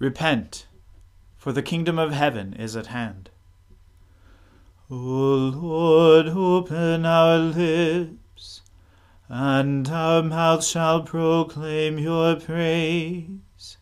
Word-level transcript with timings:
Repent, 0.00 0.68
for 1.36 1.50
the 1.50 1.62
kingdom 1.62 1.98
of 1.98 2.12
heaven 2.12 2.52
is 2.52 2.76
at 2.76 2.86
hand. 2.86 3.30
O 4.88 4.94
Lord, 4.94 6.28
open 6.28 7.04
our 7.04 7.36
lips, 7.36 8.62
and 9.28 9.88
our 9.88 10.22
mouth 10.22 10.64
shall 10.64 11.02
proclaim 11.02 11.98
your 11.98 12.36
praise. 12.36 13.76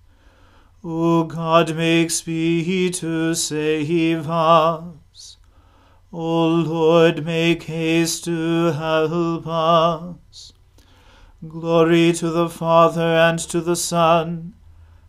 O 0.83 1.25
God, 1.25 1.77
make 1.77 2.11
speed 2.11 2.95
to 2.95 3.35
save 3.35 4.31
us. 4.31 5.37
O 6.11 6.47
Lord, 6.49 7.27
make 7.27 7.65
haste 7.65 8.25
to 8.25 8.73
help 8.73 9.47
us. 9.47 10.55
Glory 11.47 12.15
to 12.15 12.31
the 12.31 12.49
Father 12.49 13.03
and 13.03 13.39
to 13.39 13.61
the 13.61 13.77
Son 13.77 14.55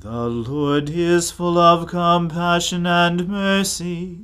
The 0.00 0.28
Lord 0.30 0.88
is 0.88 1.30
full 1.30 1.58
of 1.58 1.86
compassion 1.86 2.86
and 2.86 3.28
mercy. 3.28 4.20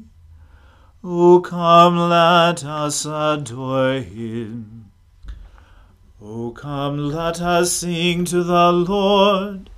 O 1.05 1.41
come, 1.41 1.99
let 1.99 2.65
us 2.65 3.05
adore 3.05 4.01
him. 4.01 4.91
O 6.19 6.53
come, 6.53 7.11
let 7.11 7.43
us 7.43 7.73
sing 7.73 8.25
to 8.25 8.43
the 8.43 8.73
Lord. 8.73 9.69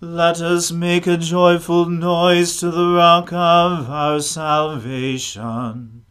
Let 0.00 0.40
us 0.40 0.70
make 0.70 1.08
a 1.08 1.16
joyful 1.16 1.86
noise 1.86 2.58
to 2.58 2.70
the 2.70 2.94
rock 2.94 3.32
of 3.32 3.90
our 3.90 4.20
salvation. 4.20 6.04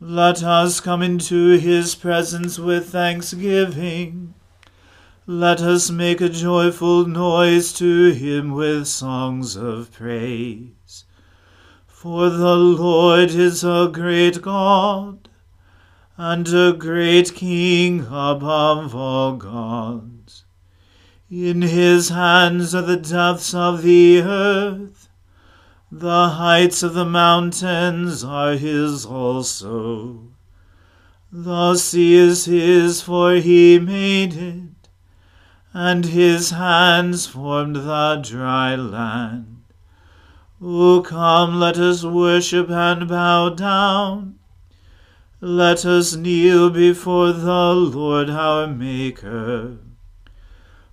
Let 0.00 0.42
us 0.42 0.80
come 0.80 1.00
into 1.00 1.58
his 1.58 1.94
presence 1.94 2.58
with 2.58 2.88
thanksgiving. 2.88 4.34
Let 5.28 5.60
us 5.60 5.90
make 5.90 6.20
a 6.20 6.28
joyful 6.28 7.04
noise 7.04 7.72
to 7.72 8.10
him 8.12 8.52
with 8.52 8.86
songs 8.86 9.56
of 9.56 9.90
praise. 9.90 11.04
For 11.88 12.30
the 12.30 12.54
Lord 12.54 13.30
is 13.30 13.64
a 13.64 13.90
great 13.92 14.40
God, 14.40 15.28
and 16.16 16.46
a 16.54 16.72
great 16.72 17.34
King 17.34 18.02
above 18.02 18.94
all 18.94 19.34
gods. 19.34 20.44
In 21.28 21.62
his 21.62 22.10
hands 22.10 22.72
are 22.72 22.82
the 22.82 22.96
depths 22.96 23.52
of 23.52 23.82
the 23.82 24.22
earth, 24.22 25.08
the 25.90 26.28
heights 26.28 26.84
of 26.84 26.94
the 26.94 27.04
mountains 27.04 28.22
are 28.22 28.52
his 28.52 29.04
also. 29.04 30.28
The 31.32 31.74
sea 31.74 32.14
is 32.14 32.44
his, 32.44 33.02
for 33.02 33.34
he 33.34 33.80
made 33.80 34.34
it 34.34 34.75
and 35.78 36.06
his 36.06 36.52
hands 36.52 37.26
formed 37.26 37.76
the 37.76 38.18
dry 38.24 38.74
land. 38.74 39.62
O 40.58 41.02
come, 41.02 41.60
let 41.60 41.76
us 41.76 42.02
worship 42.02 42.70
and 42.70 43.06
bow 43.06 43.50
down. 43.50 44.38
Let 45.38 45.84
us 45.84 46.16
kneel 46.16 46.70
before 46.70 47.34
the 47.34 47.74
Lord 47.74 48.30
our 48.30 48.66
Maker. 48.66 49.76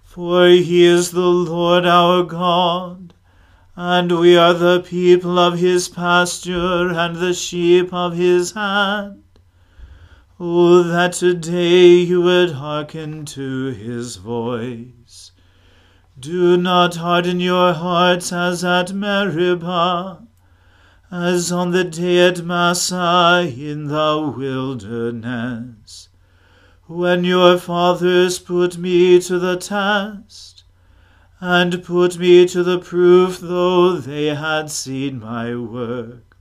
For 0.04 0.48
he 0.50 0.84
is 0.84 1.12
the 1.12 1.32
Lord 1.32 1.86
our 1.86 2.24
God, 2.24 3.14
and 3.78 4.20
we 4.20 4.36
are 4.36 4.54
the 4.54 4.82
people 4.82 5.40
of 5.40 5.60
his 5.60 5.88
pasture 5.88 6.90
and 6.90 7.16
the 7.16 7.34
sheep 7.34 7.94
of 7.94 8.18
his 8.18 8.52
hand. 8.52 9.23
Oh, 10.46 10.84
that 10.84 11.14
today 11.14 12.00
you 12.00 12.22
would 12.22 12.52
hearken 12.52 13.24
to 13.28 13.68
his 13.68 14.18
voice. 14.18 15.32
Do 16.20 16.58
not 16.58 16.98
harden 16.98 17.40
your 17.40 17.72
hearts 17.72 18.34
as 18.34 18.62
at 18.66 18.92
Meribah, 18.92 20.28
as 21.10 21.50
on 21.50 21.72
the 21.72 21.86
day 21.86 22.28
at 22.28 22.44
Massah 22.44 23.50
in 23.58 23.88
the 23.88 24.34
wilderness, 24.38 26.10
when 26.88 27.24
your 27.24 27.58
fathers 27.58 28.38
put 28.38 28.78
me 28.78 29.22
to 29.22 29.40
the 29.40 29.56
test, 29.56 30.66
and 31.40 31.82
put 31.86 32.18
me 32.18 32.46
to 32.50 32.64
the 32.64 32.80
proof, 32.80 33.40
though 33.40 33.94
they 33.94 34.36
had 34.36 34.70
seen 34.70 35.22
my 35.22 35.56
work. 35.56 36.33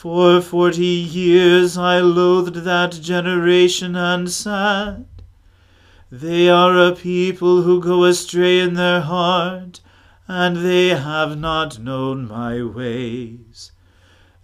For 0.00 0.40
forty 0.40 0.86
years 0.86 1.76
I 1.76 2.00
loathed 2.00 2.64
that 2.64 2.92
generation 2.92 3.94
and 3.96 4.30
said, 4.30 5.04
They 6.10 6.48
are 6.48 6.74
a 6.78 6.96
people 6.96 7.64
who 7.64 7.82
go 7.82 8.04
astray 8.04 8.60
in 8.60 8.72
their 8.72 9.02
heart, 9.02 9.82
and 10.26 10.56
they 10.64 10.88
have 10.96 11.38
not 11.38 11.78
known 11.78 12.26
my 12.26 12.62
ways. 12.62 13.72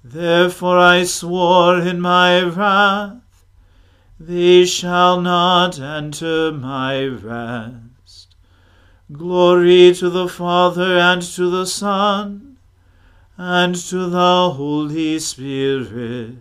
Therefore 0.04 0.78
I 0.78 1.04
swore 1.04 1.78
in 1.78 2.02
my 2.02 2.42
wrath, 2.42 3.46
They 4.20 4.66
shall 4.66 5.22
not 5.22 5.80
enter 5.80 6.52
my 6.52 7.02
rest. 7.06 8.36
Glory 9.10 9.94
to 9.94 10.10
the 10.10 10.28
Father 10.28 10.98
and 10.98 11.22
to 11.22 11.48
the 11.48 11.64
Son 11.64 12.55
and 13.38 13.74
to 13.74 14.06
the 14.06 14.50
Holy 14.50 15.18
Spirit, 15.18 16.38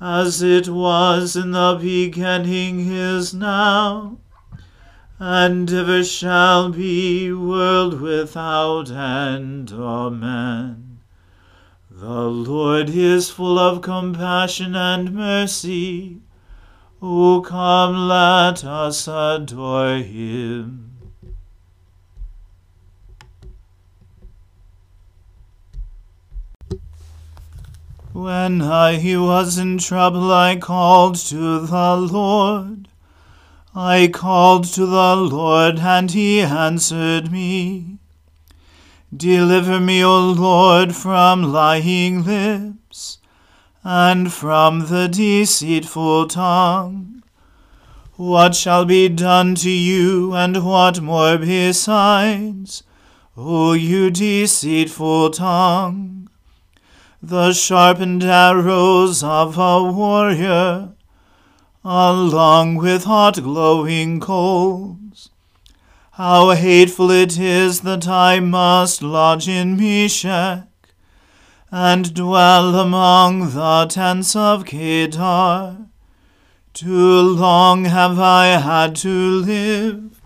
as 0.00 0.42
it 0.42 0.68
was 0.68 1.34
in 1.34 1.52
the 1.52 1.78
beginning 1.80 2.80
is 2.90 3.32
now, 3.32 4.18
and 5.18 5.72
ever 5.72 6.04
shall 6.04 6.70
be, 6.70 7.32
world 7.32 8.00
without 8.00 8.90
end. 8.90 9.72
Amen. 9.72 11.00
The 11.90 12.28
Lord 12.28 12.90
is 12.90 13.30
full 13.30 13.58
of 13.58 13.82
compassion 13.82 14.76
and 14.76 15.12
mercy. 15.12 16.20
O 17.02 17.40
come, 17.40 18.08
let 18.08 18.64
us 18.64 19.08
adore 19.08 19.96
him. 19.96 20.87
When 28.20 28.62
I 28.62 28.98
was 29.16 29.58
in 29.58 29.78
trouble, 29.78 30.32
I 30.32 30.56
called 30.56 31.14
to 31.30 31.60
the 31.60 31.96
Lord. 31.96 32.88
I 33.76 34.08
called 34.12 34.64
to 34.74 34.86
the 34.86 35.14
Lord, 35.14 35.78
and 35.78 36.10
he 36.10 36.40
answered 36.40 37.30
me. 37.30 37.98
Deliver 39.16 39.78
me, 39.78 40.02
O 40.02 40.18
Lord, 40.32 40.96
from 40.96 41.52
lying 41.52 42.24
lips, 42.24 43.18
and 43.84 44.32
from 44.32 44.88
the 44.88 45.06
deceitful 45.06 46.26
tongue. 46.26 47.22
What 48.16 48.56
shall 48.56 48.84
be 48.84 49.08
done 49.08 49.54
to 49.54 49.70
you, 49.70 50.34
and 50.34 50.64
what 50.64 51.00
more 51.00 51.38
besides, 51.38 52.82
O 53.36 53.74
you 53.74 54.10
deceitful 54.10 55.30
tongue? 55.30 56.27
The 57.22 57.52
sharpened 57.52 58.22
arrows 58.22 59.24
of 59.24 59.58
a 59.58 59.82
warrior, 59.82 60.90
along 61.84 62.76
with 62.76 63.04
hot 63.04 63.42
glowing 63.42 64.20
coals. 64.20 65.30
How 66.12 66.50
hateful 66.50 67.10
it 67.10 67.38
is 67.38 67.80
that 67.80 68.06
I 68.06 68.38
must 68.38 69.02
lodge 69.02 69.48
in 69.48 69.76
Meshech, 69.76 70.64
and 71.70 72.14
dwell 72.14 72.78
among 72.78 73.50
the 73.52 73.86
tents 73.88 74.36
of 74.36 74.64
Kedar. 74.64 75.76
Too 76.72 77.20
long 77.20 77.86
have 77.86 78.20
I 78.20 78.58
had 78.58 78.94
to 78.96 79.08
live 79.08 80.20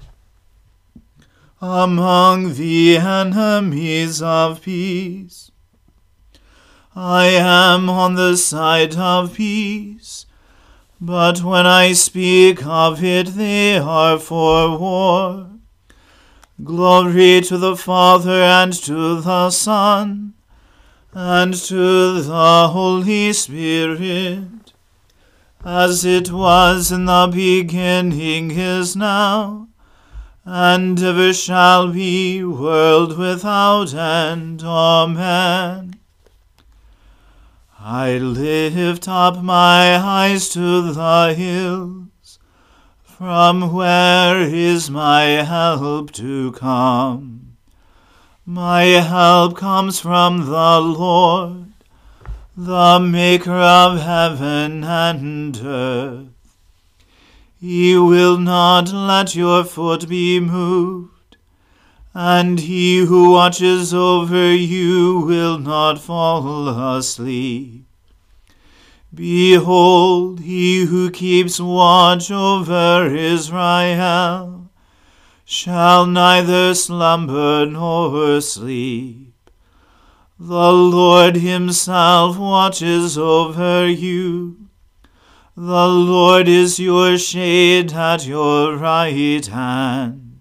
among 1.60 2.54
the 2.54 2.96
enemies 2.98 4.20
of 4.20 4.62
peace. 4.62 5.51
I 6.94 7.26
am 7.28 7.88
on 7.88 8.16
the 8.16 8.36
side 8.36 8.96
of 8.96 9.34
peace. 9.34 10.26
But 11.00 11.42
when 11.42 11.66
I 11.66 11.94
speak 11.94 12.66
of 12.66 13.02
it, 13.02 13.28
they 13.28 13.78
are 13.78 14.18
for 14.18 14.78
war. 14.78 15.48
Glory 16.62 17.40
to 17.40 17.56
the 17.56 17.76
Father 17.76 18.42
and 18.42 18.72
to 18.84 19.20
the 19.20 19.50
Son 19.50 20.34
and 21.14 21.54
to 21.54 22.22
the 22.22 22.68
Holy 22.68 23.32
Spirit, 23.32 24.72
as 25.64 26.04
it 26.04 26.30
was 26.30 26.92
in 26.92 27.06
the 27.06 27.30
beginning 27.32 28.50
is 28.52 28.94
now, 28.94 29.68
and 30.44 31.02
ever 31.02 31.32
shall 31.32 31.92
be, 31.92 32.44
world 32.44 33.18
without 33.18 33.92
end. 33.94 34.62
Amen. 34.62 36.01
I 37.84 38.17
lift 38.17 39.08
up 39.08 39.43
my 39.43 39.96
eyes 39.96 40.50
to 40.50 40.93
the 40.93 41.34
hills, 41.34 42.38
from 43.02 43.73
where 43.73 44.40
is 44.40 44.88
my 44.88 45.23
help 45.43 46.12
to 46.12 46.52
come? 46.52 47.56
My 48.46 48.82
help 48.84 49.56
comes 49.56 49.99
from 49.99 50.46
the 50.46 50.81
Lord, 50.81 51.73
the 52.56 53.00
maker 53.00 53.50
of 53.50 53.99
heaven 53.99 54.84
and 54.84 55.56
earth. 55.56 56.29
He 57.61 57.96
will 57.96 58.38
not 58.38 58.93
let 58.93 59.34
your 59.34 59.64
foot 59.64 60.08
be 60.08 60.38
moved, 60.38 61.11
and 62.14 62.60
he 62.60 63.04
who 63.06 63.30
watches 63.32 63.94
over 63.94 64.54
you 64.54 65.20
will 65.20 65.58
not 65.58 65.98
fall 65.98 66.68
asleep. 66.96 67.86
Behold, 69.14 70.40
he 70.40 70.86
who 70.86 71.10
keeps 71.10 71.60
watch 71.60 72.30
over 72.30 73.06
Israel 73.14 74.70
shall 75.44 76.06
neither 76.06 76.74
slumber 76.74 77.66
nor 77.66 78.40
sleep. 78.40 79.34
The 80.38 80.72
Lord 80.72 81.36
himself 81.36 82.38
watches 82.38 83.18
over 83.18 83.86
you. 83.86 84.68
The 85.54 85.86
Lord 85.86 86.48
is 86.48 86.80
your 86.80 87.18
shade 87.18 87.92
at 87.92 88.26
your 88.26 88.76
right 88.76 89.46
hand, 89.46 90.31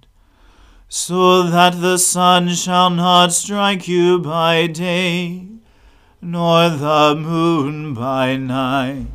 so 0.94 1.44
that 1.44 1.80
the 1.80 1.98
sun 1.98 2.50
shall 2.50 2.90
not 2.90 3.32
strike 3.32 3.88
you 3.88 4.20
by 4.20 4.68
day, 4.68 5.48
nor 6.22 6.70
the 6.70 7.16
moon 7.18 7.94
by 7.94 8.36
night. 8.36 9.08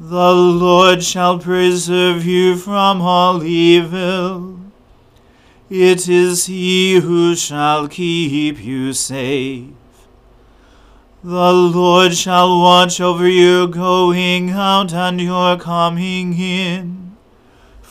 The 0.00 0.32
Lord 0.32 1.02
shall 1.02 1.38
preserve 1.38 2.24
you 2.24 2.56
from 2.56 3.02
all 3.02 3.44
evil. 3.44 4.58
It 5.68 6.08
is 6.08 6.46
he 6.46 7.00
who 7.00 7.36
shall 7.36 7.86
keep 7.86 8.58
you 8.58 8.94
safe. 8.94 9.68
The 11.22 11.52
Lord 11.52 12.14
shall 12.14 12.58
watch 12.62 12.98
over 12.98 13.28
your 13.28 13.66
going 13.66 14.48
out 14.52 14.94
and 14.94 15.20
your 15.20 15.58
coming 15.58 16.32
in, 16.32 17.05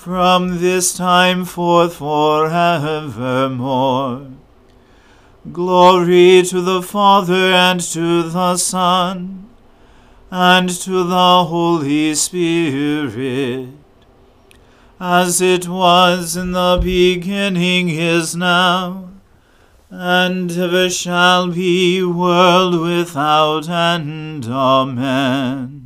from 0.06 0.62
this 0.62 0.94
time 0.94 1.44
forth 1.44 1.96
forevermore. 1.96 2.52
Glory 5.52 6.44
to 6.44 6.62
the 6.62 6.84
Father 6.84 7.52
and 7.52 7.81
to 7.81 8.22
the 8.30 8.56
Son 8.56 9.50
and 10.30 10.69
to 10.69 11.04
the 11.04 11.46
Holy 11.46 12.13
Spirit 12.13 13.69
as 15.00 15.42
it 15.42 15.68
was 15.68 16.38
in 16.38 16.52
the 16.52 16.80
beginning 16.84 17.90
is 17.90 18.36
now, 18.36 19.10
and 19.90 20.52
ever 20.52 20.88
shall 20.88 21.52
be, 21.52 22.04
world 22.04 22.80
without 22.80 23.68
end. 23.68 24.46
Amen. 24.46 25.85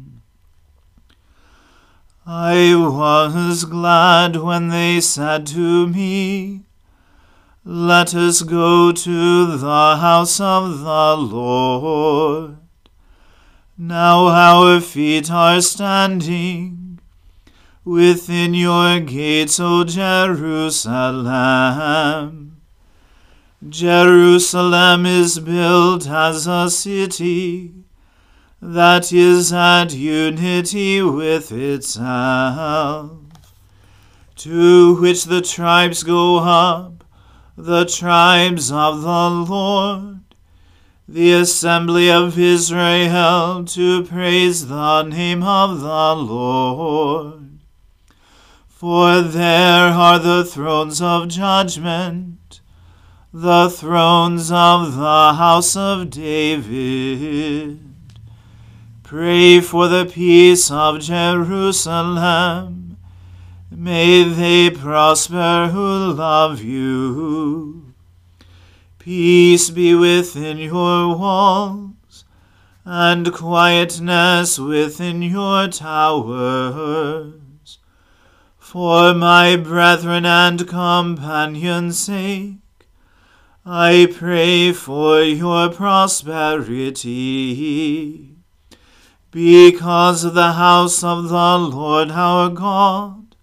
I 2.31 2.75
was 2.75 3.65
glad 3.65 4.35
when 4.35 4.67
they 4.67 5.01
said 5.01 5.47
to 5.47 5.87
me, 5.87 6.61
Let 7.65 8.13
us 8.13 8.43
go 8.43 8.91
to 8.91 9.57
the 9.57 9.97
house 9.97 10.39
of 10.39 10.81
the 10.81 11.17
Lord. 11.17 12.57
Now 13.79 14.27
our 14.27 14.79
feet 14.79 15.31
are 15.31 15.59
standing 15.59 16.99
within 17.83 18.53
your 18.53 18.99
gates, 18.99 19.59
O 19.59 19.83
Jerusalem. 19.83 21.01
Jerusalem 23.67 25.07
is 25.07 25.39
built 25.39 26.07
as 26.07 26.45
a 26.45 26.69
city 26.69 27.78
that 28.61 29.13
is 29.13 29.53
at 29.53 29.93
unity 29.93 31.01
with 31.01 31.51
itself, 31.51 33.11
to 34.35 34.99
which 34.99 35.25
the 35.25 35.41
tribes 35.41 36.03
go 36.03 36.39
up, 36.39 37.03
the 37.57 37.85
tribes 37.85 38.71
of 38.71 39.01
the 39.01 39.29
Lord, 39.29 40.19
the 41.07 41.33
assembly 41.33 42.11
of 42.11 42.37
Israel, 42.37 43.63
to 43.65 44.03
praise 44.03 44.67
the 44.67 45.03
name 45.03 45.41
of 45.41 45.79
the 45.79 46.15
Lord. 46.15 47.59
For 48.67 49.21
there 49.21 49.89
are 49.89 50.19
the 50.19 50.45
thrones 50.45 51.01
of 51.01 51.29
judgment, 51.29 52.61
the 53.33 53.69
thrones 53.69 54.51
of 54.51 54.95
the 54.95 55.33
house 55.33 55.75
of 55.75 56.09
David. 56.09 57.88
Pray 59.09 59.57
for 59.59 59.87
the 59.87 60.05
peace 60.05 60.69
of 60.69 60.99
Jerusalem. 60.99 62.97
May 63.71 64.23
they 64.23 64.69
prosper 64.69 65.71
who 65.73 66.13
love 66.13 66.61
you. 66.61 67.95
Peace 68.99 69.71
be 69.71 69.95
within 69.95 70.59
your 70.59 71.17
walls, 71.17 72.23
and 72.85 73.33
quietness 73.33 74.59
within 74.59 75.23
your 75.23 75.67
towers 75.69 77.33
for 78.59 79.15
my 79.15 79.55
brethren 79.55 80.27
and 80.27 80.67
companions' 80.67 81.97
sake, 81.97 82.57
I 83.65 84.13
pray 84.15 84.71
for 84.71 85.23
your 85.23 85.69
prosperity. 85.69 88.28
Because 89.31 90.23
of 90.23 90.33
the 90.33 90.53
house 90.53 91.03
of 91.03 91.29
the 91.29 91.57
Lord 91.57 92.11
our 92.11 92.49
God, 92.49 93.35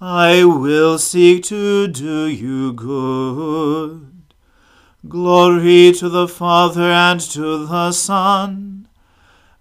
I 0.00 0.44
will 0.44 0.98
seek 0.98 1.44
to 1.44 1.86
do 1.88 2.26
you 2.26 2.72
good. 2.72 4.10
Glory 5.08 5.92
to 5.92 6.08
the 6.08 6.26
Father 6.26 6.90
and 6.90 7.20
to 7.20 7.66
the 7.66 7.92
Son 7.92 8.88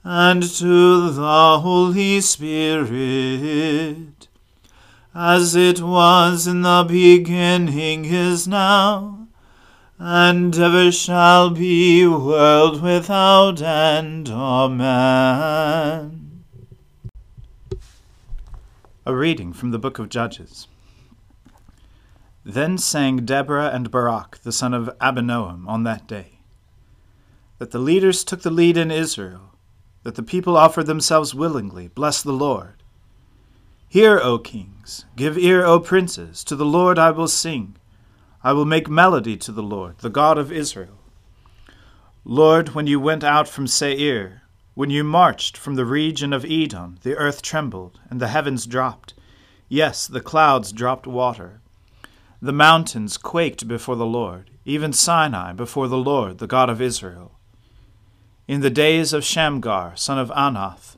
and 0.03 0.43
to 0.43 1.09
the 1.11 1.59
Holy 1.59 2.21
Spirit 2.21 4.13
as 5.15 5.55
it 5.55 5.79
was 5.79 6.47
in 6.47 6.63
the 6.63 6.85
beginning 6.87 8.05
is 8.05 8.47
now, 8.47 9.22
and 10.05 10.59
ever 10.59 10.91
shall 10.91 11.49
be, 11.49 12.05
world 12.05 12.81
without 12.81 13.61
end. 13.61 14.27
Amen. 14.27 15.63
A 19.05 19.15
reading 19.15 19.53
from 19.53 19.71
the 19.71 19.79
book 19.79 19.99
of 19.99 20.09
Judges. 20.09 20.67
Then 22.43 22.77
sang 22.77 23.23
Deborah 23.23 23.71
and 23.73 23.89
Barak, 23.89 24.39
the 24.39 24.51
son 24.51 24.73
of 24.73 24.89
Abinoam, 24.99 25.65
on 25.69 25.83
that 25.83 26.05
day, 26.05 26.39
that 27.59 27.71
the 27.71 27.79
leaders 27.79 28.25
took 28.25 28.41
the 28.41 28.51
lead 28.51 28.75
in 28.75 28.91
Israel, 28.91 29.53
that 30.03 30.15
the 30.15 30.23
people 30.23 30.57
offered 30.57 30.87
themselves 30.87 31.33
willingly, 31.33 31.87
bless 31.87 32.21
the 32.21 32.33
Lord. 32.33 32.83
Hear, 33.87 34.19
O 34.19 34.37
kings, 34.37 35.05
give 35.15 35.37
ear, 35.37 35.63
O 35.63 35.79
princes, 35.79 36.43
to 36.43 36.57
the 36.57 36.65
Lord 36.65 36.99
I 36.99 37.11
will 37.11 37.29
sing. 37.29 37.77
I 38.43 38.51
will 38.51 38.65
make 38.65 38.89
melody 38.89 39.37
to 39.37 39.53
the 39.53 39.63
Lord, 39.63 39.99
the 39.99 40.09
God 40.09 40.37
of 40.37 40.51
Israel. 40.51 40.99
Lord, 42.25 42.69
when 42.69 42.87
you 42.87 42.99
went 42.99 43.23
out 43.23 43.47
from 43.47 43.67
Seir, 43.67 44.41
when 44.73 44.89
you 44.89 45.03
marched 45.03 45.55
from 45.55 45.75
the 45.75 45.85
region 45.85 46.33
of 46.33 46.43
Edom, 46.43 46.97
the 47.03 47.15
earth 47.15 47.41
trembled, 47.41 47.99
and 48.09 48.19
the 48.19 48.27
heavens 48.27 48.65
dropped. 48.65 49.13
Yes, 49.69 50.07
the 50.07 50.19
clouds 50.19 50.73
dropped 50.73 51.07
water. 51.07 51.61
The 52.41 52.51
mountains 52.51 53.17
quaked 53.17 53.67
before 53.67 53.95
the 53.95 54.05
Lord, 54.05 54.49
even 54.65 54.91
Sinai 54.91 55.53
before 55.53 55.87
the 55.87 55.97
Lord, 55.97 56.39
the 56.39 56.47
God 56.47 56.69
of 56.69 56.81
Israel. 56.81 57.39
In 58.45 58.59
the 58.59 58.69
days 58.69 59.13
of 59.13 59.23
Shamgar, 59.23 59.95
son 59.95 60.19
of 60.19 60.29
Anath, 60.31 60.97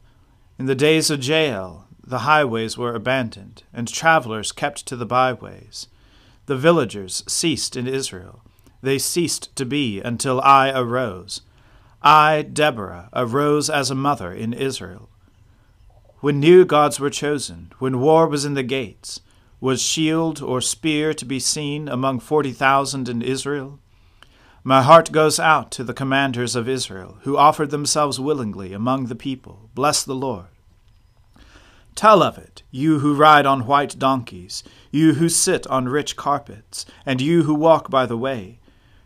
in 0.57 0.65
the 0.65 0.73
days 0.73 1.11
of 1.11 1.23
Jael, 1.23 1.87
the 2.03 2.19
highways 2.19 2.75
were 2.75 2.95
abandoned, 2.95 3.61
and 3.71 3.87
travelers 3.87 4.51
kept 4.51 4.87
to 4.87 4.95
the 4.95 5.05
byways. 5.05 5.87
The 6.47 6.57
villagers 6.57 7.23
ceased 7.27 7.75
in 7.75 7.87
Israel. 7.87 8.43
They 8.81 8.99
ceased 8.99 9.55
to 9.55 9.65
be 9.65 9.99
until 9.99 10.39
I 10.41 10.69
arose. 10.69 11.41
I, 12.03 12.43
Deborah, 12.43 13.09
arose 13.13 13.69
as 13.69 13.89
a 13.89 13.95
mother 13.95 14.31
in 14.31 14.53
Israel. 14.53 15.09
When 16.19 16.39
new 16.39 16.65
gods 16.65 16.99
were 16.99 17.09
chosen, 17.09 17.71
when 17.79 17.99
war 17.99 18.27
was 18.27 18.45
in 18.45 18.53
the 18.53 18.63
gates, 18.63 19.21
was 19.59 19.81
shield 19.81 20.41
or 20.41 20.61
spear 20.61 21.13
to 21.15 21.25
be 21.25 21.39
seen 21.39 21.87
among 21.87 22.19
forty 22.19 22.51
thousand 22.51 23.09
in 23.09 23.21
Israel? 23.23 23.79
My 24.63 24.81
heart 24.83 25.11
goes 25.11 25.39
out 25.39 25.71
to 25.71 25.83
the 25.83 25.93
commanders 25.93 26.55
of 26.55 26.69
Israel, 26.69 27.17
who 27.21 27.37
offered 27.37 27.71
themselves 27.71 28.19
willingly 28.19 28.73
among 28.73 29.05
the 29.05 29.15
people. 29.15 29.69
Bless 29.73 30.03
the 30.03 30.15
Lord. 30.15 30.47
Tell 31.95 32.21
of 32.21 32.37
it, 32.37 32.61
you 32.71 32.99
who 32.99 33.15
ride 33.15 33.45
on 33.45 33.65
white 33.65 33.97
donkeys, 33.97 34.63
you 34.91 35.13
who 35.13 35.29
sit 35.29 35.65
on 35.67 35.87
rich 35.87 36.17
carpets, 36.17 36.85
and 37.05 37.21
you 37.21 37.43
who 37.43 37.55
walk 37.55 37.89
by 37.89 38.05
the 38.05 38.17
way, 38.17 38.59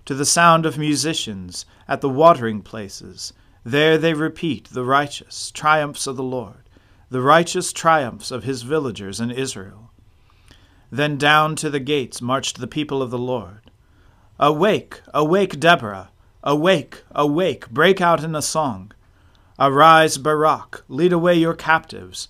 to 0.05 0.15
the 0.15 0.25
sound 0.25 0.65
of 0.65 0.77
musicians 0.77 1.67
at 1.87 2.01
the 2.01 2.09
watering 2.09 2.61
places. 2.63 3.31
There 3.63 3.97
they 3.97 4.15
repeat 4.15 4.69
the 4.69 4.83
righteous 4.83 5.51
triumphs 5.51 6.07
of 6.07 6.15
the 6.15 6.23
Lord, 6.23 6.67
the 7.11 7.21
righteous 7.21 7.71
triumphs 7.71 8.31
of 8.31 8.43
his 8.43 8.63
villagers 8.63 9.19
in 9.19 9.29
Israel. 9.29 9.91
Then 10.91 11.17
down 11.17 11.55
to 11.57 11.69
the 11.69 11.79
gates 11.79 12.21
marched 12.21 12.57
the 12.57 12.67
people 12.67 13.03
of 13.03 13.11
the 13.11 13.19
Lord. 13.19 13.69
Awake, 14.39 15.01
awake, 15.13 15.59
Deborah! 15.59 16.09
Awake, 16.43 17.03
awake, 17.11 17.69
break 17.69 18.01
out 18.01 18.23
in 18.23 18.33
a 18.33 18.41
song. 18.41 18.93
Arise, 19.59 20.17
Barak, 20.17 20.83
lead 20.87 21.11
away 21.11 21.35
your 21.35 21.53
captives, 21.53 22.29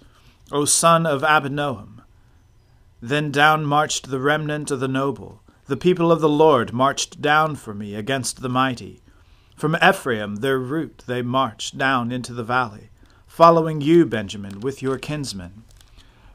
O 0.52 0.66
son 0.66 1.06
of 1.06 1.22
Abinoam. 1.22 2.02
Then 3.02 3.32
down 3.32 3.66
marched 3.66 4.10
the 4.10 4.20
remnant 4.20 4.72
of 4.72 4.80
the 4.80 4.88
noble. 4.88 5.44
The 5.68 5.78
people 5.78 6.12
of 6.12 6.22
the 6.22 6.30
Lord 6.30 6.74
marched 6.74 7.22
down 7.22 7.56
for 7.56 7.76
me 7.76 7.94
against 7.94 8.42
the 8.42 8.50
mighty. 8.50 9.02
From 9.56 9.76
Ephraim, 9.76 10.38
their 10.38 10.58
root, 10.58 11.04
they 11.06 11.22
marched 11.22 11.78
down 11.78 12.12
into 12.12 12.34
the 12.34 12.44
valley, 12.44 12.90
following 13.28 13.80
you, 13.80 14.08
Benjamin, 14.08 14.60
with 14.62 14.82
your 14.82 14.98
kinsmen. 14.98 15.66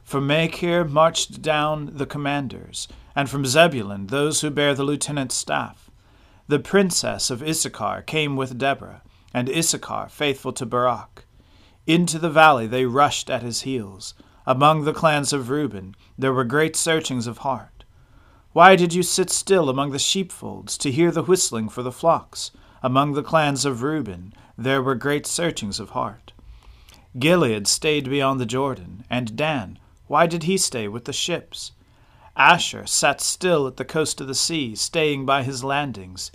From 0.05 0.29
Machir 0.29 0.85
marched 0.85 1.43
down 1.43 1.91
the 1.95 2.07
commanders, 2.07 2.87
and 3.17 3.29
from 3.29 3.45
Zebulun 3.45 4.07
those 4.07 4.43
who 4.43 4.51
bear 4.51 4.75
the 4.75 4.85
lieutenant's 4.85 5.35
staff. 5.35 5.91
The 6.47 6.61
princess 6.61 7.31
of 7.31 7.43
Issachar 7.43 8.03
came 8.03 8.37
with 8.37 8.59
Deborah, 8.59 9.03
and 9.33 9.49
Issachar 9.49 10.09
faithful 10.09 10.53
to 10.53 10.67
Barak. 10.67 11.25
Into 11.87 12.19
the 12.19 12.31
valley 12.31 12.67
they 12.67 12.87
rushed 12.87 13.29
at 13.29 13.43
his 13.43 13.63
heels. 13.63 14.15
Among 14.47 14.85
the 14.85 14.95
clans 14.95 15.33
of 15.33 15.51
Reuben 15.51 15.95
there 16.17 16.33
were 16.33 16.45
great 16.45 16.77
searchings 16.77 17.27
of 17.27 17.39
heart. 17.39 17.85
Why 18.53 18.77
did 18.77 18.95
you 18.95 19.03
sit 19.03 19.31
still 19.31 19.69
among 19.69 19.91
the 19.91 19.99
sheepfolds 19.99 20.79
to 20.79 20.91
hear 20.91 21.11
the 21.11 21.23
whistling 21.23 21.69
for 21.69 21.83
the 21.83 21.93
flocks? 21.93 22.53
Among 22.83 23.13
the 23.13 23.23
clans 23.23 23.65
of 23.65 23.83
Reuben 23.83 24.33
there 24.57 24.83
were 24.83 24.95
great 24.95 25.27
searchings 25.27 25.81
of 25.81 25.91
heart. 25.91 26.33
Gilead 27.19 27.67
stayed 27.67 28.09
beyond 28.09 28.41
the 28.41 28.47
Jordan, 28.47 29.05
and 29.11 29.37
Dan, 29.37 29.79
why 30.07 30.27
did 30.27 30.45
he 30.45 30.57
stay 30.57 30.89
with 30.89 31.05
the 31.05 31.13
ships? 31.13 31.73
Asher 32.37 32.87
sat 32.87 33.21
still 33.21 33.67
at 33.67 33.77
the 33.77 33.85
coast 33.85 34.21
of 34.21 34.27
the 34.27 34.35
sea, 34.35 34.75
staying 34.75 35.25
by 35.27 35.43
his 35.43 35.63
landings. 35.63 36.33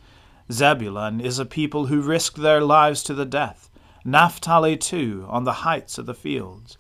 Zebulun 0.52 1.20
is 1.20 1.40
a 1.40 1.46
people 1.46 1.88
who 1.88 2.02
risked 2.02 2.38
their 2.38 2.62
lives 2.62 3.04
to 3.04 3.14
the 3.14 3.26
death. 3.26 3.69
Naphtali 4.06 4.78
too, 4.78 5.26
on 5.30 5.44
the 5.44 5.64
heights 5.64 5.98
of 5.98 6.06
the 6.06 6.14
fields. 6.14 6.78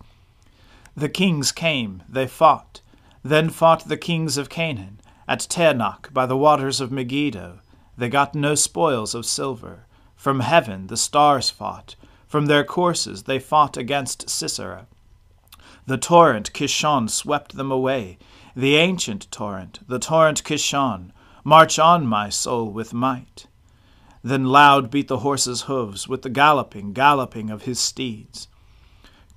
The 0.96 1.10
kings 1.10 1.52
came, 1.52 2.04
they 2.08 2.28
fought. 2.28 2.82
Then 3.24 3.50
fought 3.50 3.88
the 3.88 3.98
kings 3.98 4.38
of 4.38 4.50
Canaan, 4.50 5.00
at 5.28 5.40
Taanach 5.40 6.14
by 6.14 6.26
the 6.26 6.38
waters 6.38 6.82
of 6.82 6.92
Megiddo. 6.92 7.60
They 7.98 8.10
got 8.10 8.36
no 8.36 8.56
spoils 8.56 9.14
of 9.14 9.26
silver. 9.26 9.86
From 10.16 10.40
heaven 10.40 10.88
the 10.88 10.98
stars 10.98 11.50
fought. 11.50 11.96
From 12.28 12.46
their 12.46 12.64
courses 12.64 13.24
they 13.24 13.40
fought 13.40 13.76
against 13.76 14.30
Sisera. 14.30 14.88
The 15.86 15.98
torrent 15.98 16.54
Kishon 16.54 17.10
swept 17.10 17.58
them 17.58 17.72
away. 17.72 18.18
The 18.56 18.76
ancient 18.78 19.30
torrent, 19.32 19.80
the 19.88 20.00
torrent 20.00 20.44
Kishon, 20.44 21.12
march 21.44 21.80
on, 21.80 22.06
my 22.06 22.30
soul, 22.30 22.72
with 22.72 22.94
might. 22.94 23.48
Then 24.24 24.46
loud 24.46 24.92
beat 24.92 25.08
the 25.08 25.20
horse's 25.20 25.64
hoofs 25.64 26.08
with 26.08 26.24
the 26.24 26.30
galloping, 26.30 26.94
galloping 26.94 27.50
of 27.50 27.64
his 27.64 27.80
steeds. 27.80 28.48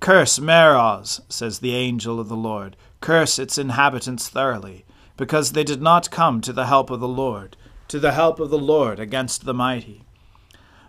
Curse 0.01 0.41
Meroz, 0.41 1.21
says 1.29 1.61
the 1.61 1.77
angel 1.77 2.19
of 2.19 2.29
the 2.29 2.37
Lord, 2.37 2.77
curse 3.01 3.39
its 3.39 3.59
inhabitants 3.59 4.29
thoroughly, 4.29 4.85
because 5.17 5.53
they 5.53 5.63
did 5.63 5.81
not 5.81 6.11
come 6.11 6.41
to 6.41 6.53
the 6.53 6.67
help 6.67 6.91
of 6.91 6.99
the 6.99 7.07
Lord, 7.07 7.57
to 7.89 8.01
the 8.01 8.13
help 8.13 8.41
of 8.41 8.51
the 8.51 8.59
Lord 8.59 8.99
against 8.99 9.45
the 9.45 9.55
mighty. 9.55 10.03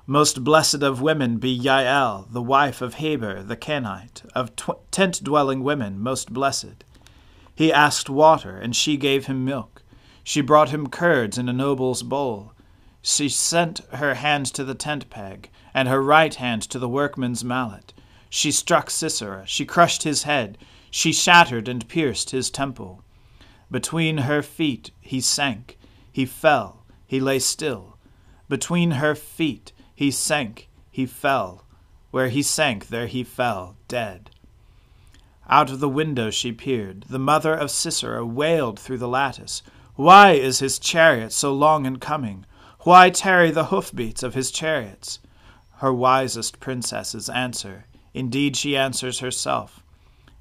Most 0.07 0.43
blessed 0.43 0.81
of 0.81 1.01
women 1.01 1.37
be 1.37 1.57
Yael, 1.57 2.31
the 2.31 2.41
wife 2.41 2.81
of 2.81 2.95
Heber 2.95 3.43
the 3.43 3.55
Kenite, 3.55 4.23
of 4.33 4.55
tw- 4.55 4.91
tent 4.91 5.23
dwelling 5.23 5.63
women 5.63 5.99
most 5.99 6.33
blessed. 6.33 6.83
He 7.55 7.71
asked 7.71 8.09
water, 8.09 8.57
and 8.57 8.75
she 8.75 8.97
gave 8.97 9.27
him 9.27 9.45
milk. 9.45 9.83
She 10.23 10.41
brought 10.41 10.71
him 10.71 10.87
curds 10.87 11.37
in 11.37 11.47
a 11.47 11.53
noble's 11.53 12.03
bowl. 12.03 12.53
She 13.05 13.27
sent 13.27 13.79
her 13.91 14.13
hand 14.13 14.45
to 14.53 14.63
the 14.63 14.73
tent 14.73 15.09
peg, 15.09 15.49
and 15.73 15.89
her 15.89 16.01
right 16.01 16.33
hand 16.33 16.61
to 16.63 16.79
the 16.79 16.87
workman's 16.87 17.43
mallet. 17.43 17.93
She 18.29 18.49
struck 18.49 18.89
Sisera, 18.89 19.45
she 19.45 19.65
crushed 19.65 20.03
his 20.03 20.23
head, 20.23 20.57
she 20.89 21.11
shattered 21.11 21.67
and 21.67 21.85
pierced 21.89 22.29
his 22.29 22.49
temple. 22.49 23.03
Between 23.69 24.19
her 24.19 24.41
feet 24.41 24.91
he 25.01 25.19
sank, 25.19 25.77
he 26.13 26.25
fell, 26.25 26.85
he 27.05 27.19
lay 27.19 27.39
still. 27.39 27.97
Between 28.47 28.91
her 28.91 29.15
feet 29.15 29.73
he 29.93 30.09
sank, 30.09 30.69
he 30.89 31.05
fell. 31.05 31.65
Where 32.11 32.29
he 32.29 32.41
sank, 32.41 32.87
there 32.87 33.07
he 33.07 33.25
fell, 33.25 33.75
dead. 33.89 34.29
Out 35.49 35.69
of 35.69 35.81
the 35.81 35.89
window 35.89 36.29
she 36.29 36.53
peered. 36.53 37.03
The 37.09 37.19
mother 37.19 37.53
of 37.53 37.69
Sisera 37.69 38.25
wailed 38.25 38.79
through 38.79 38.99
the 38.99 39.09
lattice. 39.09 39.61
Why 39.95 40.31
is 40.31 40.59
his 40.59 40.79
chariot 40.79 41.33
so 41.33 41.53
long 41.53 41.85
in 41.85 41.97
coming? 41.97 42.45
Why 42.83 43.11
tarry 43.11 43.49
the 43.49 43.67
hoofbeats 43.67 44.23
of 44.23 44.33
his 44.33 44.51
chariots? 44.51 45.19
Her 45.77 45.93
wisest 45.93 46.59
princesses 46.59 47.29
answer. 47.29 47.85
Indeed, 48.13 48.57
she 48.57 48.75
answers 48.75 49.19
herself. 49.19 49.81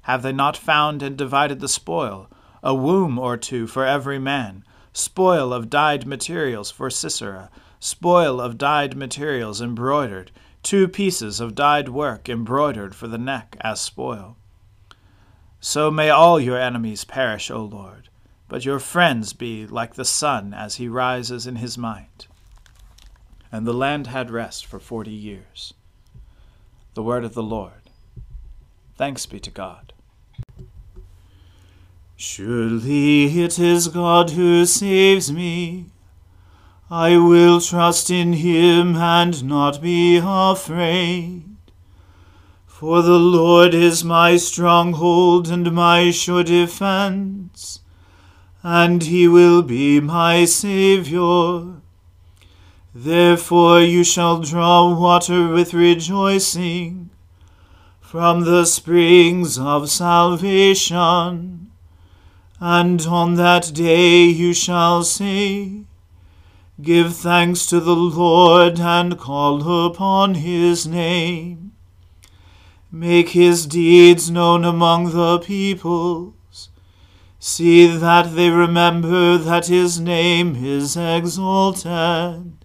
Have 0.01 0.23
they 0.23 0.33
not 0.33 0.57
found 0.57 1.01
and 1.01 1.17
divided 1.17 1.61
the 1.61 1.69
spoil? 1.69 2.29
A 2.61 2.75
womb 2.75 3.17
or 3.17 3.37
two 3.37 3.65
for 3.65 3.85
every 3.85 4.19
man, 4.19 4.65
spoil 4.91 5.53
of 5.53 5.69
dyed 5.69 6.05
materials 6.05 6.69
for 6.69 6.89
Sisera, 6.89 7.49
spoil 7.79 8.41
of 8.41 8.57
dyed 8.57 8.97
materials 8.97 9.61
embroidered, 9.61 10.29
two 10.63 10.89
pieces 10.89 11.39
of 11.39 11.55
dyed 11.55 11.87
work 11.87 12.27
embroidered 12.27 12.93
for 12.93 13.07
the 13.07 13.17
neck 13.17 13.55
as 13.61 13.79
spoil. 13.79 14.35
So 15.61 15.89
may 15.89 16.09
all 16.09 16.41
your 16.41 16.59
enemies 16.59 17.05
perish, 17.05 17.49
O 17.49 17.63
Lord, 17.63 18.09
but 18.49 18.65
your 18.65 18.79
friends 18.79 19.31
be 19.31 19.65
like 19.65 19.93
the 19.93 20.03
sun 20.03 20.53
as 20.53 20.75
he 20.75 20.89
rises 20.89 21.47
in 21.47 21.55
his 21.55 21.77
might 21.77 22.27
and 23.53 23.67
the 23.67 23.73
land 23.73 24.07
had 24.07 24.31
rest 24.31 24.65
for 24.65 24.79
forty 24.79 25.11
years. 25.11 25.75
The 26.95 27.03
word 27.03 27.23
of 27.23 27.35
the 27.35 27.43
Lord. 27.43 27.91
Thanks 28.97 29.27
be 29.27 29.39
to 29.41 29.51
God. 29.51 29.93
Surely 32.15 33.43
it 33.43 33.59
is 33.59 33.89
God 33.89 34.31
who 34.31 34.65
saves 34.65 35.31
me. 35.31 35.85
I 36.89 37.17
will 37.17 37.61
trust 37.61 38.09
in 38.09 38.33
him 38.33 38.95
and 38.95 39.43
not 39.43 39.83
be 39.83 40.19
afraid. 40.23 41.43
For 42.65 43.03
the 43.03 43.19
Lord 43.19 43.75
is 43.75 44.03
my 44.03 44.35
stronghold 44.35 45.47
and 45.49 45.71
my 45.71 46.09
sure 46.09 46.43
defense, 46.43 47.81
and 48.63 49.03
he 49.03 49.27
will 49.27 49.61
be 49.61 49.99
my 49.99 50.45
Saviour. 50.45 51.82
Therefore 52.95 53.81
you 53.81 54.03
shall 54.03 54.39
draw 54.39 54.93
water 54.93 55.47
with 55.47 55.73
rejoicing 55.73 57.09
from 57.99 58.41
the 58.41 58.65
springs 58.65 59.57
of 59.57 59.89
salvation. 59.89 61.71
And 62.59 63.01
on 63.01 63.33
that 63.35 63.71
day 63.73 64.25
you 64.25 64.53
shall 64.53 65.03
say, 65.03 65.85
Give 66.81 67.15
thanks 67.15 67.65
to 67.67 67.79
the 67.79 67.95
Lord 67.95 68.79
and 68.79 69.17
call 69.17 69.87
upon 69.87 70.35
his 70.35 70.85
name. 70.85 71.71
Make 72.91 73.29
his 73.29 73.65
deeds 73.65 74.29
known 74.29 74.63
among 74.63 75.11
the 75.11 75.39
peoples. 75.39 76.69
See 77.39 77.87
that 77.87 78.35
they 78.35 78.51
remember 78.51 79.39
that 79.39 79.65
his 79.65 79.99
name 79.99 80.55
is 80.63 80.95
exalted. 80.95 82.62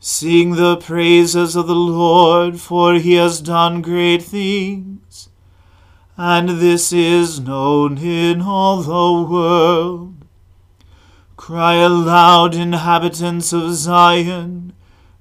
Sing 0.00 0.52
the 0.54 0.76
praises 0.76 1.56
of 1.56 1.66
the 1.66 1.74
Lord, 1.74 2.60
for 2.60 2.94
he 2.94 3.14
has 3.14 3.40
done 3.40 3.82
great 3.82 4.22
things, 4.22 5.28
and 6.16 6.48
this 6.48 6.92
is 6.92 7.40
known 7.40 7.98
in 7.98 8.40
all 8.40 8.82
the 8.82 9.28
world. 9.28 10.14
Cry 11.36 11.74
aloud, 11.74 12.54
inhabitants 12.54 13.52
of 13.52 13.74
Zion, 13.74 14.72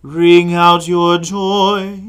ring 0.04 0.54
out 0.54 0.88
your 0.88 1.18
joy. 1.18 2.04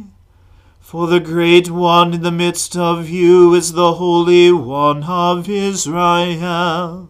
For 0.79 1.07
the 1.07 1.21
great 1.21 1.71
one 1.71 2.13
in 2.13 2.23
the 2.23 2.31
midst 2.31 2.77
of 2.77 3.09
you 3.09 3.55
is 3.55 3.73
the 3.73 3.95
Holy 3.95 4.53
One 4.53 5.05
of 5.05 5.49
Israel. 5.49 7.09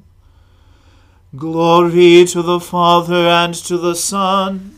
Glory 1.34 2.24
to 2.26 2.42
the 2.42 2.60
Father 2.60 3.26
and 3.26 3.54
to 3.54 3.76
the 3.76 3.96
Son 3.96 4.77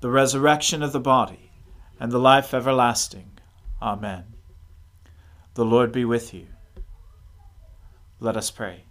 the 0.00 0.10
resurrection 0.10 0.82
of 0.82 0.92
the 0.92 1.00
body, 1.00 1.50
and 1.98 2.12
the 2.12 2.18
life 2.18 2.52
everlasting. 2.52 3.30
Amen. 3.80 4.24
The 5.54 5.64
Lord 5.64 5.92
be 5.92 6.04
with 6.04 6.34
you. 6.34 6.46
Let 8.20 8.36
us 8.36 8.50
pray. 8.50 8.84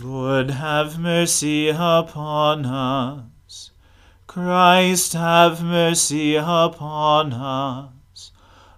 Lord, 0.00 0.50
have 0.50 0.98
mercy 0.98 1.68
upon 1.68 2.64
us. 2.64 3.70
Christ, 4.26 5.12
have 5.12 5.62
mercy 5.62 6.36
upon 6.36 7.32
us. 7.32 8.32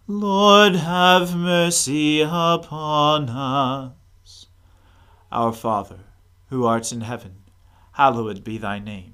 Lord, 0.07 0.75
have 0.75 1.37
mercy 1.37 2.21
upon 2.21 3.29
us. 3.29 4.47
Our 5.31 5.53
Father, 5.53 6.01
who 6.51 6.65
art 6.67 6.93
in 6.93 7.03
heaven, 7.03 7.37
hallowed 7.93 8.43
be 8.43 8.59
thy 8.59 8.79
name. 8.79 9.14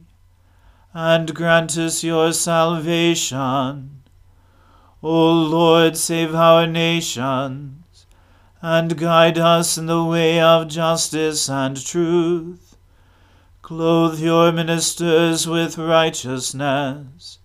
and 0.93 1.33
grant 1.33 1.77
us 1.77 2.03
your 2.03 2.33
salvation. 2.33 4.03
O 5.01 5.31
Lord, 5.31 5.97
save 5.97 6.35
our 6.35 6.67
nations, 6.67 8.05
and 8.61 8.97
guide 8.97 9.37
us 9.37 9.77
in 9.77 9.87
the 9.87 10.03
way 10.03 10.39
of 10.39 10.67
justice 10.67 11.49
and 11.49 11.83
truth. 11.83 12.75
Clothe 13.61 14.19
your 14.19 14.51
ministers 14.51 15.47
with 15.47 15.77
righteousness, 15.77 17.39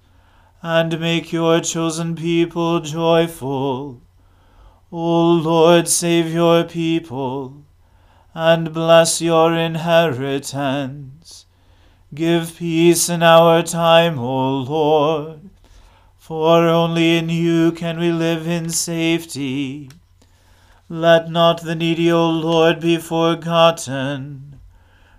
and 0.62 1.00
make 1.00 1.32
your 1.32 1.60
chosen 1.60 2.16
people 2.16 2.80
joyful. 2.80 4.02
O 4.92 5.32
Lord, 5.32 5.88
save 5.88 6.32
your 6.32 6.64
people 6.64 7.64
and 8.34 8.74
bless 8.74 9.22
your 9.22 9.54
inheritance. 9.54 11.45
Give 12.14 12.56
peace 12.56 13.08
in 13.08 13.22
our 13.22 13.62
time, 13.62 14.18
O 14.18 14.58
Lord, 14.58 15.50
for 16.16 16.66
only 16.66 17.18
in 17.18 17.28
you 17.28 17.72
can 17.72 17.98
we 17.98 18.10
live 18.10 18.46
in 18.46 18.70
safety. 18.70 19.90
Let 20.88 21.30
not 21.30 21.62
the 21.62 21.74
needy, 21.74 22.10
O 22.10 22.28
Lord, 22.28 22.80
be 22.80 22.96
forgotten, 22.96 24.60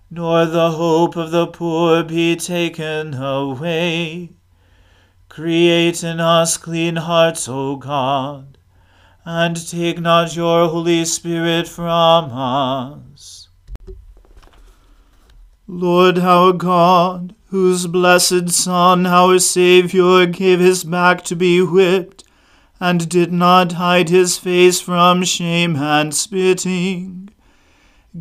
nor 0.10 0.46
the 0.46 0.72
hope 0.72 1.16
of 1.16 1.32
the 1.32 1.48
poor 1.48 2.04
be 2.04 2.36
taken 2.36 3.14
away. 3.14 4.32
Create 5.30 6.04
in 6.04 6.20
us 6.20 6.58
clean 6.58 6.96
hearts, 6.96 7.48
O 7.48 7.76
God 7.76 8.58
and 9.30 9.70
take 9.70 10.00
not 10.00 10.38
your 10.38 10.70
Holy 10.70 11.04
Spirit 11.04 11.68
from 11.68 12.32
us. 12.32 13.37
Lord 15.70 16.18
our 16.20 16.54
God, 16.54 17.36
whose 17.48 17.88
blessed 17.88 18.52
Son, 18.52 19.06
our 19.06 19.38
Saviour, 19.38 20.26
gave 20.26 20.62
his 20.62 20.86
back 20.86 21.26
to 21.26 21.36
be 21.36 21.62
whipped, 21.62 22.24
and 22.80 23.10
did 23.10 23.34
not 23.34 23.74
hide 23.74 24.08
his 24.08 24.38
face 24.38 24.80
from 24.80 25.26
shame 25.26 25.76
and 25.76 26.16
spitting, 26.16 27.30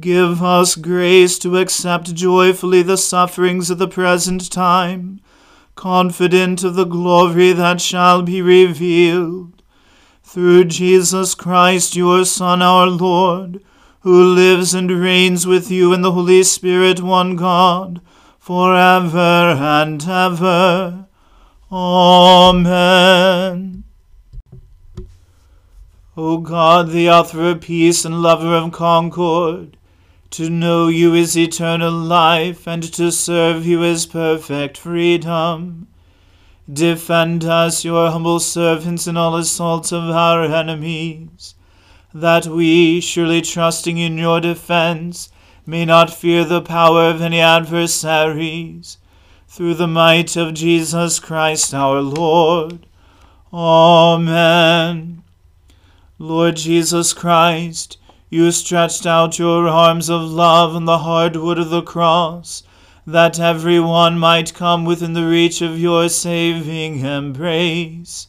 give 0.00 0.42
us 0.42 0.74
grace 0.74 1.38
to 1.38 1.56
accept 1.56 2.14
joyfully 2.14 2.82
the 2.82 2.96
sufferings 2.96 3.70
of 3.70 3.78
the 3.78 3.86
present 3.86 4.50
time, 4.50 5.20
confident 5.76 6.64
of 6.64 6.74
the 6.74 6.84
glory 6.84 7.52
that 7.52 7.80
shall 7.80 8.22
be 8.22 8.42
revealed. 8.42 9.62
Through 10.24 10.64
Jesus 10.64 11.36
Christ, 11.36 11.94
your 11.94 12.24
Son, 12.24 12.60
our 12.60 12.88
Lord, 12.88 13.62
who 14.06 14.22
lives 14.22 14.72
and 14.72 14.88
reigns 14.88 15.48
with 15.48 15.68
you 15.68 15.92
in 15.92 16.00
the 16.00 16.12
Holy 16.12 16.40
Spirit, 16.44 17.02
one 17.02 17.34
God, 17.34 18.00
for 18.38 18.72
ever 18.72 19.18
and 19.58 20.00
ever. 20.08 21.08
Amen. 21.72 23.02
O 26.16 26.38
God, 26.38 26.90
the 26.90 27.10
author 27.10 27.50
of 27.50 27.62
peace 27.62 28.04
and 28.04 28.22
lover 28.22 28.54
of 28.54 28.70
concord, 28.70 29.76
to 30.30 30.48
know 30.50 30.86
you 30.86 31.12
is 31.12 31.36
eternal 31.36 31.90
life, 31.90 32.68
and 32.68 32.84
to 32.84 33.10
serve 33.10 33.66
you 33.66 33.82
is 33.82 34.06
perfect 34.06 34.78
freedom. 34.78 35.88
Defend 36.72 37.44
us, 37.44 37.84
your 37.84 38.12
humble 38.12 38.38
servants, 38.38 39.08
in 39.08 39.16
all 39.16 39.34
assaults 39.34 39.90
of 39.90 40.04
our 40.10 40.44
enemies, 40.44 41.56
that 42.20 42.46
we, 42.46 42.98
surely 42.98 43.42
trusting 43.42 43.98
in 43.98 44.16
your 44.16 44.40
defense, 44.40 45.30
may 45.66 45.84
not 45.84 46.14
fear 46.14 46.44
the 46.44 46.62
power 46.62 47.10
of 47.10 47.20
any 47.20 47.40
adversaries. 47.40 48.96
Through 49.46 49.74
the 49.74 49.86
might 49.86 50.34
of 50.34 50.54
Jesus 50.54 51.18
Christ 51.18 51.74
our 51.74 52.00
Lord. 52.00 52.86
Amen. 53.52 55.22
Lord 56.18 56.56
Jesus 56.56 57.12
Christ, 57.12 57.98
you 58.30 58.50
stretched 58.50 59.06
out 59.06 59.38
your 59.38 59.68
arms 59.68 60.08
of 60.08 60.22
love 60.22 60.74
on 60.74 60.86
the 60.86 60.98
hard 60.98 61.36
wood 61.36 61.58
of 61.58 61.68
the 61.68 61.82
cross 61.82 62.62
that 63.06 63.38
every 63.38 63.78
one 63.78 64.18
might 64.18 64.54
come 64.54 64.86
within 64.86 65.12
the 65.12 65.26
reach 65.26 65.60
of 65.60 65.78
your 65.78 66.08
saving 66.08 67.00
embrace. 67.00 68.28